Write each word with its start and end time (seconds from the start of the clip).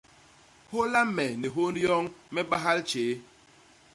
Hôla 0.71 1.01
me 1.15 1.25
ni 1.41 1.47
hônd 1.55 1.75
yoñ, 1.85 2.05
me 2.33 2.41
bahal 2.49 2.79
tjéé. 2.89 3.13